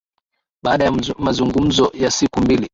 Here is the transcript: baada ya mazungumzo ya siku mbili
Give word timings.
baada 0.63 0.85
ya 0.85 0.91
mazungumzo 1.19 1.91
ya 1.93 2.11
siku 2.11 2.41
mbili 2.41 2.69